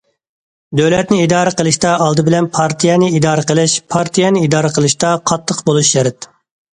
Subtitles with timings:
[0.79, 6.29] دۆلەتنى ئىدارە قىلىشتا ئالدى بىلەن پارتىيەنى ئىدارە قىلىش، پارتىيەنى ئىدارە قىلىشتا قاتتىق بولۇش شەرت.